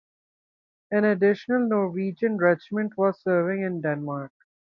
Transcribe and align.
An 0.89 1.05
additional 1.05 1.67
Norwegian 1.67 2.35
regiment 2.39 2.93
was 2.97 3.21
serving 3.21 3.61
in 3.61 3.81
Denmark. 3.81 4.31